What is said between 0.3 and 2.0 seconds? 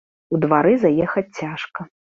У двары заехаць цяжка.